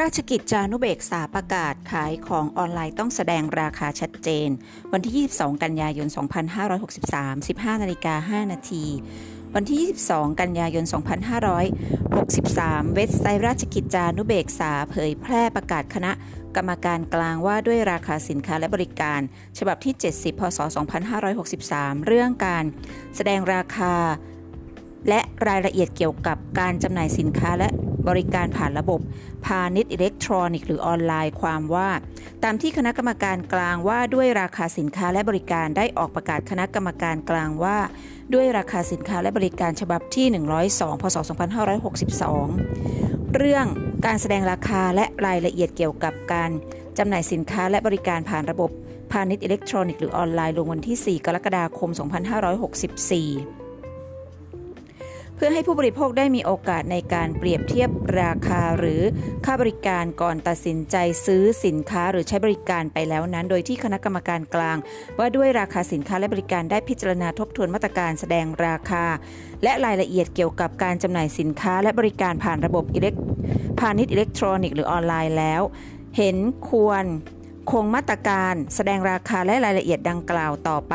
[0.00, 4.48] ราชกิจจานุเบกษาประกาศขายของออนไลน์ต้องแสดงราคาชัดเจน
[4.92, 6.08] วันที่ 22 กันยายน
[6.74, 8.84] 2563 15นาฬิกา5นาที
[9.54, 9.78] วันที่
[10.10, 16.12] 22 กันยายน 2563 เว็บไซต์ราชกิจจานุเบกษาเผยแพร่ประกาศคณะ
[16.56, 19.20] กรรมการกลางว่าด้วยราคาสินค้าและบริการ
[19.58, 20.58] ฉบับที่ 70 พศ
[21.32, 22.64] 2563 เรื่องการ
[23.16, 23.94] แสดงราคา
[25.08, 27.68] และรายละเอียดเกี่ยวกับการจำหน่ายสินค้าและ
[28.08, 29.00] บริการผ่านระบบ
[29.46, 31.88] พาณิชย์อิเล็กทรอนิกส์หรือออนไลน์ความว่า
[32.44, 37.78] ตามที่คณะกรรมการกลางว่าด้วยราคาสินค้าและบริการได้ออกประกาศคณะกรรมการกลางว่า
[38.34, 40.26] ด้วยราคาสินค้าและบริการฉบับที่
[40.64, 41.16] 102 พศ
[42.42, 43.66] 2562 เรื่อง
[44.06, 46.50] การแสดงราคาและรายละเอียดเกี่ยวกับการ
[46.98, 48.70] จำหน่ายสินค้าและบริการผ่านระบบ
[49.12, 51.90] พาณิชย์อิเล็กทรอนิกส์หรือออนไลน์ลงวันที่ 4 กรกฎาคม
[52.74, 53.63] 2564
[55.36, 57.90] เพื่อให้ผู้บริโภคได้มีโอกาสในการเปรียบเทียบ
[58.20, 59.02] ราคาหรือ
[59.44, 60.96] ค่าบริการก่อนตัดสินใจ
[61.26, 64.76] ซื้อสินค้าหรือใช้บริการไปแล้วนั้น โดยที่คณะกรรมการกลาง
[65.18, 69.04] ว่าด้วยราคาสินค้าและบริการได้พิจารณาทบทวนมาตรการแสดงราคา
[69.62, 73.14] และรายละเอียดเกี่ยวกับการจำหน่ายสินค้าและบริการผ่านระบบอิเล็ก
[73.78, 75.62] พาณิชย์อิเล็กทรอนิกส์หรือออนไลน์แล้ว
[76.16, 76.36] เห็น
[76.68, 77.04] ควร
[77.72, 80.94] คงมาตรการ แสดงราคาและรายละเอียดดังกล่าวต่อไป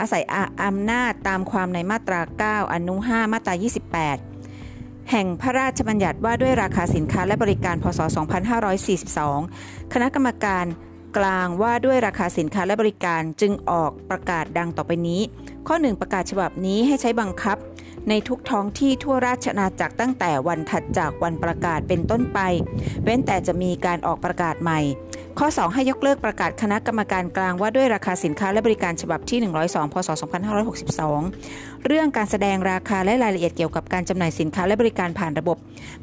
[0.00, 0.24] อาศัย
[0.64, 2.20] อำนาจตามความในมาตรา
[2.64, 3.54] 9 อนุ 5 มาตรา
[4.32, 8.00] 28 แห่งพระราชบัญญัติว่าด้วยราคาสินค้าและบริการ พศ
[9.16, 10.66] 2542 คณะกรรมการ
[11.18, 15.20] กลางว่าด้วยราคาสินค้าและบริการจึงออกประกาศดังต่อไปนี้
[15.68, 17.56] ข้อ 1 ประกาศฉบับนี้ให้ใช้บังคับ
[18.08, 22.38] ในทุกท้องที่ทั่วราชนาจักรตั้งแต่วันถัดจากวันประกาศเป็นต้นไป
[23.04, 24.80] เว้นแต่จะมีการออกประกาศใหม่
[25.38, 30.08] ข้อ 2 ให้ยกเลิกประกาศคณะกรรมการกลางว่าด้วยราคาสินค้าและบริการฉบับที่ 102 พศ
[31.02, 35.56] 2562 เรื่องการแสดงราคาและรายละเอียดเกี่ยวกับการจำหน่ายสินค้าและบริการผ่านระบบ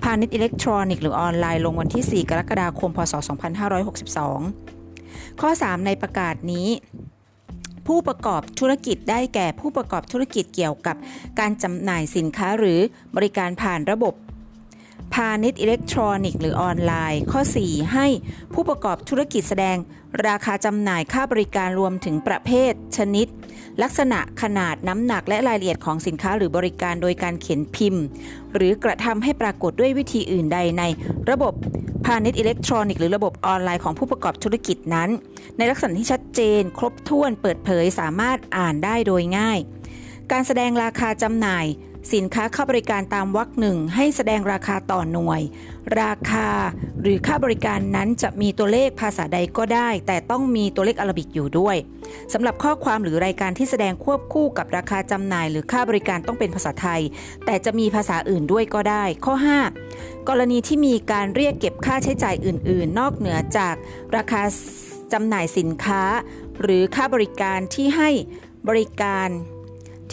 [0.03, 3.13] พาณิชย์อิเล็กทรอนิกส์หรือออนไลน์ลงวันที่ 4 กรกฎาคม พศ
[4.45, 6.67] 2562 ข้อ 3 ในประกาศนี้
[7.87, 10.95] ผู้ประกอบธุรกิจได้แก่ผู้ประกอบธุรกิจเกี่ยวกับ
[11.39, 12.79] การจำหน่ายสินค้าหรือ
[13.15, 14.13] บริการผ่านระบบ
[15.13, 18.07] พาณิชย์อิเล็กทรอนิกส์หรือออนไลน์ ข้อ 4 ให้
[18.53, 19.77] ผู้ประกอบธุรกิจแสดง
[20.27, 23.27] ราคาจำหน่ายค่าบริการรวมถึงประเภท ชนิด
[23.81, 28.03] ลักษณะขนาดน้ำหนักและรายละเอียดของสินค้าหรือบริการโดยการเขียนพิมพ์
[28.55, 30.83] หรือกระทำให้ปรากฏด้วยวิธีอื่นใดใน
[31.29, 31.53] ระบบ
[32.05, 35.09] พาณิชย์อิเล็กทรอนิกส์หรือระบบออนไลน์ของผู้ประกอบธุรกิจนั้น
[35.57, 39.59] ในลักษณะที่ชัดเจน ครบถ้วนเปิดเผยสามารถอ่านได้โดยง่าย
[40.31, 41.65] การแสดงราคาจำหน่าย
[42.13, 45.41] สินค้าค่าบริการตามวรรคหนึ่งให้แสดงราคาต่อหน่วย
[46.01, 46.47] ราคา
[47.01, 51.75] หรือค่าบริการนั้นจะมีตัวเลขภาษาใดก็ได้ แต่ต้องมีตัวเลขอารบิกอยู่ด้วย
[52.33, 57.01] สำหรับข้อความหรือรายการที่แสดงควบคู่กับราคาจำหน่าย หรือค่าบริการต้องเป็นภาษาไทย
[57.45, 59.35] แต่จะมีภาษาอื่นด้วยก็ได้ ข้อ
[59.81, 63.75] 5 กรณีที่มีการเรียกเก็บค่าใช้จ่ายอื่น ๆ นอกเหนือจาก
[64.15, 64.41] ราคา
[65.13, 66.03] จำหน่ายสินค้า
[66.61, 68.09] หรือค่าบริการที่ให้
[68.69, 69.29] บริการ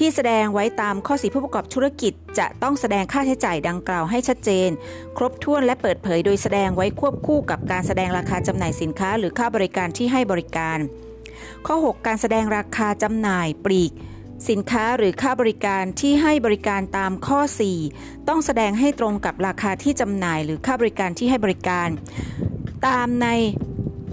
[0.04, 4.70] ที่แสดงไว้ตามข้อสีผู้ประกอบธุรกิจ จะต้องแสดงค่าใช้จ่ายดังกล่าวให้ชัดเจน
[5.16, 10.78] ครบถ้วนและเปิดเผยโดยแสดงไว้ควบคู่กับการแสดงราคาจำหน่ายสินค้า หรือค่าบริการที่ให้บริการ
[11.66, 13.92] ข้อ 6 การแสดงราคาจำหน่ายปลีก
[14.48, 17.40] สินค้าหรือค่าบริการที่ให้บริการตามข้อ
[17.84, 21.88] 4 ต้องแสดงให้ตรงกับราคาที่จำหน่าย หรือค่าบริการที่ให้บริการ
[22.86, 23.28] ตามใน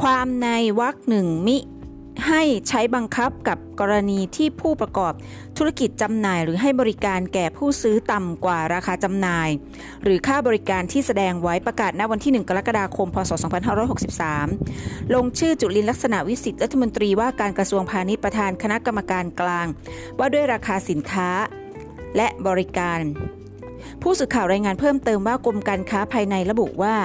[0.01, 0.47] ความใน
[0.79, 1.57] วรรคหนึ่งมิ
[2.27, 5.13] ให้ใช้บังคับกับกรณีที่ผู้ประกอบ
[5.57, 9.49] ธุรกิจจำหน่ายหรือให้บริการแก่ผู้ซื้อต่ำกว่าราคาจำหน่าย
[10.03, 13.31] หรือค่าบริการที่แสดงไว้ประกาศณวันที่ 1 กรกฎาคม พศ
[14.37, 19.67] 2563 ลงชื่อจุลินลักษณะวิสิทธิรัฐมนตรีว่าการกระทรวงพาณิชย์ประธานคณะกรรมการกลาง
[20.17, 21.29] ว่าด้วยราคาสินค้า
[22.15, 22.99] และบริการ
[24.01, 26.95] ผู้สื่อข่าวรายงานเพิ่มเติมว่ากรมการค้าภายในระบุว่า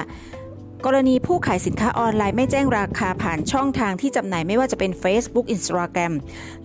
[0.85, 6.13] กรณีผู้ขายสินค้าออนไลน์ไม่แจ้งราคาผ่านช่องทางที่จำหน่ายไม่ว่าจะเป็น Facebook Instagram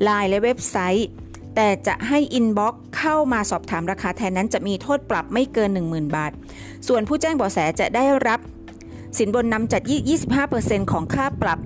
[0.07, 1.09] Line และเว็บไซต์
[1.57, 6.33] แต่จะให้ inbox เข้ามาสอบถามราคาแทนนั้นจะมีโทษปรับไม่เกิน 10,000 บาท
[6.89, 8.41] ส่วนผู้แจ้งเบาะแสจะได้รับ
[9.19, 9.83] สินบนนำจับ
[10.37, 11.59] 25%ของค่าปรับ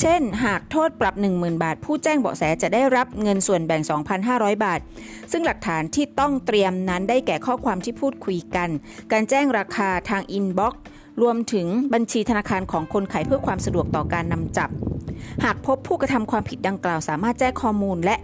[0.00, 3.82] เช่น หากโทษปรับ 10,000 บาท ผู้แจ้งเบาะแสจะได้รับเงินส่วนแบ่ง
[4.22, 4.80] 2,500 บาท
[5.32, 8.68] ซึ่งหลักฐานที่ต้องเตรียมนั้นได้แก่ข้อความที่พูดคุยกัน
[9.12, 10.76] การแจ้งราคาทางอินบ็อก
[11.20, 14.70] รวมถึงบัญชีธนาคารของคนขายเพื่อความสะดวกต่อการนำจับ
[15.44, 18.16] หากพบผู้กระทำความผิดดังกล่าว สามารถแจ้งข้อมูลและ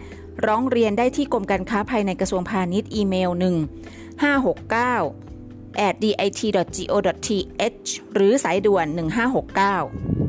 [0.46, 10.23] ร้องเรียนได้ที่กรมการค้าภายในกระทรวงพาณิชย์อีเมล 1 569 at dit.go.th หรือสายด่วน 1569